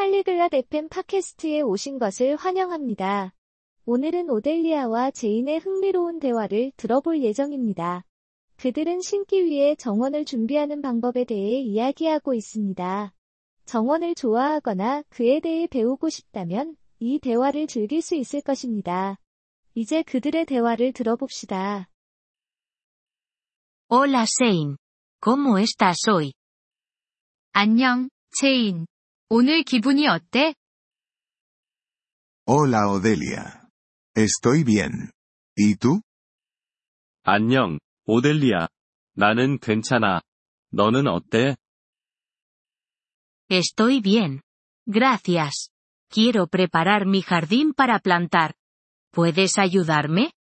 팔리글랏 0.00 0.54
FM 0.54 0.88
팟캐스트에 0.88 1.60
오신 1.60 1.98
것을 1.98 2.36
환영합니다. 2.36 3.34
오늘은 3.84 4.30
오델리아와 4.30 5.10
제인의 5.10 5.58
흥미로운 5.58 6.20
대화를 6.20 6.72
들어볼 6.78 7.22
예정입니다. 7.22 8.06
그들은 8.56 9.02
신기 9.02 9.44
위해 9.44 9.74
정원을 9.74 10.24
준비하는 10.24 10.80
방법에 10.80 11.24
대해 11.24 11.60
이야기하고 11.60 12.32
있습니다. 12.32 13.12
정원을 13.66 14.14
좋아하거나 14.14 15.02
그에 15.10 15.38
대해 15.40 15.66
배우고 15.66 16.08
싶다면 16.08 16.76
이 16.98 17.18
대화를 17.18 17.66
즐길 17.66 18.00
수 18.00 18.14
있을 18.14 18.40
것입니다. 18.40 19.18
이제 19.74 20.02
그들의 20.02 20.46
대화를 20.46 20.94
들어봅시다. 20.94 21.90
Hola 23.92 24.24
Shane. 24.24 24.76
¿Cómo 25.20 25.58
estás 25.58 26.08
hoy? 26.08 26.32
안녕, 27.52 28.08
제인. 28.30 28.86
오늘 29.32 29.62
기분이 29.62 30.08
어때? 30.08 30.54
Hola 32.46 32.90
Odelia. 32.90 33.68
Estoy 34.16 34.64
bien. 34.64 34.90
¿Y 35.56 35.76
tú? 35.76 36.00
안녕, 37.22 37.78
오델리아. 38.06 38.66
나는 39.14 39.60
괜찮아. 39.60 40.20
너는 40.72 41.06
어때? 41.06 41.54
Estoy 43.48 44.00
bien. 44.00 44.40
Gracias. 44.84 45.70
Quiero 46.08 46.48
preparar 46.48 47.06
mi 47.06 47.22
jardín 47.22 47.72
para 47.72 48.00
plantar. 48.00 48.54
¿Puedes 49.12 49.58
ayudarme? 49.60 50.32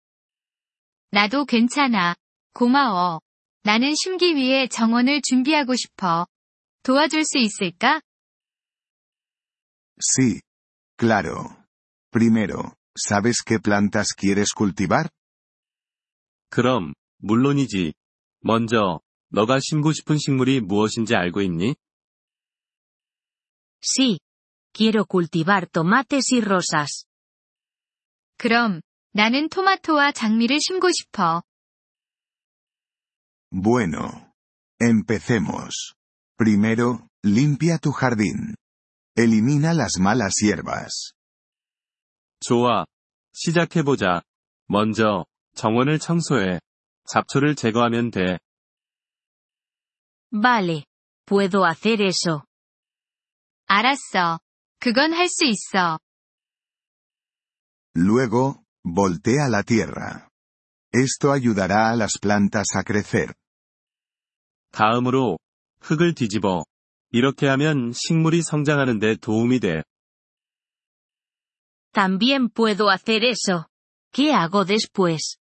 나도 1.11 1.45
괜찮아. 1.45 2.15
고마워. 2.55 3.21
나는 3.65 3.95
심기 3.95 4.35
위해 4.35 4.67
정원을 4.67 5.21
준비하고 5.21 5.75
싶어. 5.77 6.27
도와줄 6.85 7.25
수 7.27 7.37
있을까? 7.37 8.01
Sí. 10.00 10.42
Claro. 10.98 11.66
Primero, 12.12 12.76
¿sabes 12.96 13.42
qué 13.46 13.60
plantas 13.60 14.14
quieres 14.14 14.54
cultivar? 14.54 15.10
그럼, 16.50 16.94
물론이지. 17.18 17.94
먼저, 18.42 19.02
너가 19.30 19.60
심고 19.60 19.94
싶은 19.94 20.18
식물이 20.18 20.62
무엇인지 20.62 21.16
알고 21.16 21.42
있니? 21.42 21.76
Sí. 23.82 24.20
Quiero 24.74 25.06
cultivar 25.06 25.68
tomates 25.68 26.34
y 26.34 26.42
rosas. 26.42 27.06
그럼, 28.38 28.82
나는 29.14 29.50
토마토와 29.50 30.12
장미를 30.12 30.60
심고 30.60 30.90
싶어. 30.92 31.44
Bueno. 33.52 34.32
Empecemos. 34.80 35.96
Primero, 36.38 37.08
limpia 37.24 37.78
tu 37.78 37.92
jardín. 37.92 38.56
Elimina 39.19 39.75
las 39.75 39.99
malas 39.99 40.35
hierbas. 40.41 41.13
좋아. 42.39 42.87
시작해보자. 43.33 44.23
먼저, 44.69 45.27
정원을 45.57 45.99
청소해. 45.99 46.61
잡초를 47.05 47.57
제거하면 47.57 48.13
돼. 48.13 48.39
Vale. 50.31 50.85
Puedo 51.27 51.65
hacer 51.65 52.01
eso. 52.01 52.45
알았어. 53.67 54.39
그건 54.79 55.13
할 55.13 55.27
수 55.29 55.45
있어. 55.47 55.99
Luego, 57.97 58.63
voltea 58.85 59.49
la 59.49 59.65
tierra. 59.65 60.29
Esto 60.95 61.33
ayudará 61.33 61.91
a 61.91 61.97
las 61.97 62.21
plantas 62.21 62.69
a 62.77 62.85
crecer. 62.87 63.35
다음으로, 64.71 65.39
흙을 65.81 66.15
뒤집어. 66.15 66.68
이렇게 67.11 67.47
하면 67.49 67.93
식물이 67.95 68.43
성장하는 68.43 68.99
데 68.99 69.17
도움이 69.17 69.61
돼. 69.61 69.83
También 71.93 72.49
puedo 72.51 72.91
hacer 72.91 73.25
eso. 73.25 73.67
¿Qué 74.13 74.33
hago 74.33 74.65
después? 74.65 75.39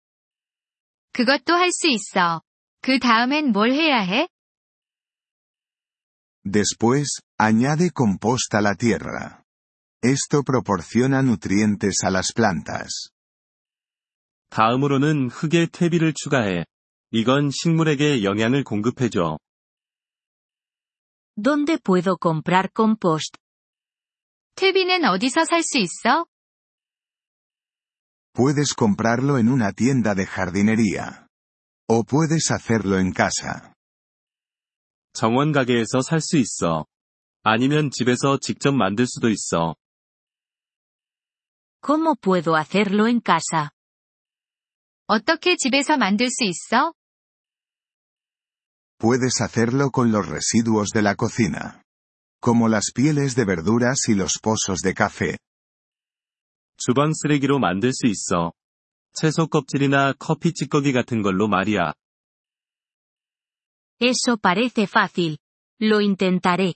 그것도 1.12 1.54
할 1.54 1.70
수 1.70 1.88
있어. 1.88 2.42
그 2.82 2.98
다음엔 2.98 3.52
뭘 3.52 3.72
해야 3.72 4.00
해? 4.00 4.28
Después, 6.44 7.22
añade 7.38 7.90
composta 7.90 8.58
a 8.58 8.62
la 8.62 8.74
tierra. 8.74 9.42
Esto 10.02 10.42
proporciona 10.42 11.22
nutrientes 11.22 12.04
a 12.04 12.10
las 12.10 12.34
plantas. 12.34 13.08
다음으로는 14.50 15.30
흙에 15.30 15.66
퇴비를 15.72 16.12
추가해. 16.14 16.66
이건 17.10 17.50
식물에게 17.50 18.22
영양을 18.22 18.62
공급해줘. 18.64 19.38
¿Dónde 21.35 21.77
puedo 21.79 22.17
comprar 22.17 22.71
compost? 22.73 23.37
퇴비는 24.55 25.05
어디서 25.05 25.45
살 25.45 25.63
수 25.63 25.77
있어? 25.77 26.25
Puedes 28.33 28.73
comprarlo 28.73 29.37
en 29.37 29.49
una 29.49 29.71
tienda 29.71 30.15
de 30.15 30.25
jardinería. 30.25 31.27
O 31.87 32.03
puedes 32.03 32.51
hacerlo 32.51 32.99
en 32.99 33.11
casa. 33.13 33.73
정원 35.13 35.51
가게에서 35.51 36.01
살 36.01 36.21
수 36.21 36.37
있어. 36.37 36.85
아니면 37.43 37.89
집에서 37.89 38.37
직접 38.39 38.73
만들 38.73 39.07
수도 39.07 39.29
있어. 39.29 39.75
¿Cómo 41.81 42.15
puedo 42.15 42.55
hacerlo 42.55 43.07
en 43.07 43.21
casa? 43.21 43.71
어떻게 45.07 45.55
집에서 45.55 45.97
만들 45.97 46.29
수 46.29 46.43
있어? 46.43 46.93
Puedes 48.97 49.41
hacerlo 49.41 49.91
con 49.91 50.11
los 50.11 50.27
residuos 50.27 50.89
de 50.89 51.01
la 51.01 51.15
cocina. 51.15 51.83
Como 52.41 52.67
las 52.67 52.91
pieles 52.93 53.35
de 53.35 53.45
verduras 53.45 54.07
y 54.07 54.15
los 54.15 54.39
pozos 54.41 54.79
de 54.81 54.93
café. 54.93 55.37
주방 56.77 57.11
쓰레기로 57.13 57.59
만들 57.59 57.93
수 57.93 58.07
있어. 58.07 58.53
채소 59.13 59.47
껍질이나 59.47 60.13
커피 60.13 60.53
찌꺼기 60.53 60.93
같은 60.93 61.21
걸로 61.21 61.47
말이야. 61.47 61.93
Eso 64.01 64.37
parece 64.37 64.83
fácil. 64.83 65.37
Lo 65.81 65.99
intentaré. 66.01 66.73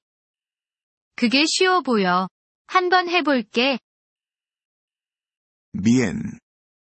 그게 1.15 1.45
쉬워 1.45 1.81
보여. 1.81 2.27
한번 2.67 3.07
해볼게. 3.07 3.79
Bien. 5.73 6.39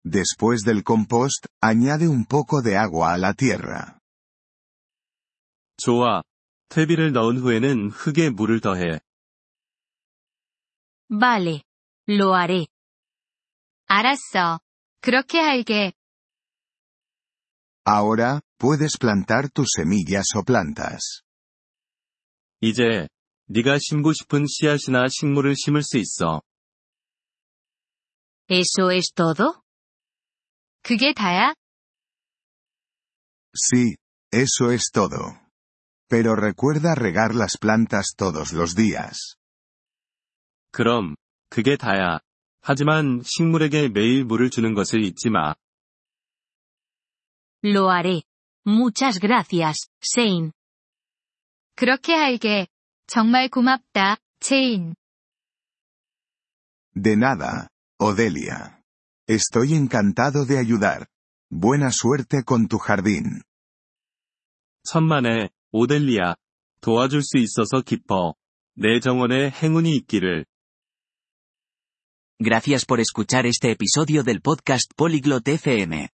Después 0.04 0.62
del 0.62 0.84
compost, 0.84 1.46
añade 1.60 2.08
un 2.08 2.26
poco 2.26 2.62
de 2.62 2.76
agua 2.76 3.12
a 3.12 3.18
la 3.18 3.34
tierra. 3.34 3.98
좋아. 5.83 6.21
퇴비를 6.69 7.11
넣은 7.11 7.37
후에는 7.37 7.89
흙에 7.89 8.29
물을 8.29 8.61
더해. 8.61 8.99
Vale. 11.09 11.63
Lo 12.07 12.33
haré. 12.33 12.67
알았어. 13.87 14.59
그렇게 15.01 15.39
할게. 15.39 15.93
Ahora, 17.83 18.39
puedes 18.57 18.97
plantar 18.97 19.49
tus 19.49 19.71
semillas 19.75 20.35
o 20.37 20.43
plantas. 20.43 21.23
이제, 22.61 23.09
네가 23.47 23.79
심고 23.79 24.13
싶은 24.13 24.45
씨앗이나 24.47 25.07
식물을 25.09 25.55
심을 25.57 25.81
수 25.83 25.97
있어. 25.97 26.41
¿Eso 28.47 28.91
es 28.91 29.11
todo? 29.13 29.61
그게 30.83 31.13
다야? 31.13 31.53
Sí, 33.53 33.95
eso 34.31 34.71
es 34.71 34.91
todo. 34.91 35.40
Pero 36.10 36.36
recuerda 36.36 36.94
regar 36.94 37.34
las 37.34 37.56
plantas 37.58 38.14
todos 38.16 38.52
los 38.52 38.74
días. 38.76 39.36
그럼, 40.70 41.16
그게 41.48 41.76
다야. 41.76 42.20
하지만 42.60 43.22
식물에게 43.24 43.88
매일 43.88 44.24
물을 44.24 44.50
주는 44.50 44.74
것을 44.74 45.02
잊지 45.02 45.30
마. 45.30 45.54
Lo 47.64 47.90
haré. 47.90 48.22
Muchas 48.66 49.18
gracias, 49.20 49.88
Shane. 50.02 50.52
그렇게 51.76 52.14
할게. 52.14 52.66
정말 53.06 53.48
고맙다, 53.48 54.16
제인. 54.40 54.94
De 56.94 57.14
nada, 57.14 57.68
Odelia. 57.98 58.82
Estoy 59.28 59.74
encantado 59.74 60.46
de 60.46 60.58
ayudar. 60.58 61.06
Buena 61.50 61.90
suerte 61.92 62.42
con 62.44 62.68
tu 62.68 62.78
jardín. 62.78 63.42
천만에, 64.84 65.50
오델리아. 65.72 66.36
도와줄 66.80 67.22
수 67.22 67.38
있어서 67.38 67.82
기뻐. 67.82 68.34
내 68.74 69.00
정원에 69.00 69.50
행운이 69.50 69.96
있기를. 69.96 70.44
Gracias 72.38 72.84
por 72.84 73.00
escuchar 73.00 73.46
este 73.46 73.70
episodio 73.70 74.22
del 74.22 74.42
podcast 74.42 74.92
Polyglot 74.94 75.48
FM. 75.48 76.10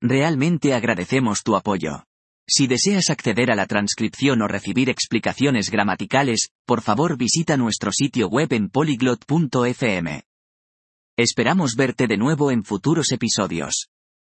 Realmente 0.00 0.74
agradecemos 0.74 1.42
tu 1.44 1.54
apoyo. 1.54 2.04
Si 2.48 2.66
deseas 2.66 3.10
acceder 3.10 3.52
a 3.52 3.54
la 3.54 3.66
transcripción 3.66 4.42
o 4.42 4.48
recibir 4.48 4.90
explicaciones 4.90 5.70
gramaticales, 5.70 6.48
por 6.66 6.82
favor 6.82 7.16
visita 7.16 7.56
nuestro 7.56 7.92
sitio 7.92 8.26
web 8.26 8.52
en 8.52 8.68
polyglot.fm. 8.70 10.24
Esperamos 11.16 11.76
verte 11.76 12.08
de 12.08 12.16
nuevo 12.16 12.50
en 12.50 12.64
futuros 12.64 13.12
episodios. 13.12 13.88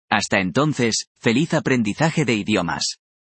Hasta 0.09 0.41
entonces, 0.41 1.09
feliz 1.19 1.53
aprendizaje 1.53 2.25
de 2.25 2.37
idiomas. 2.37 2.99